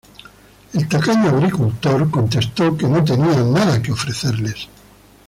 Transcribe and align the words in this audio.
El 0.73 0.89
tacaño 0.89 1.29
agricultor 1.29 2.09
contestó 2.09 2.75
que 2.75 2.87
no 2.87 3.03
tenía 3.03 3.35
nada 3.43 3.79
que 3.83 3.91
ofrecerles. 3.91 4.67